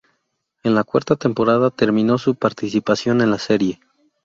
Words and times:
En 0.63 0.73
la 0.73 0.83
cuarta 0.83 1.15
temporada 1.15 1.69
terminó 1.69 2.17
su 2.17 2.33
participación 2.33 3.21
en 3.21 3.29
la 3.29 3.37
serie. 3.37 3.79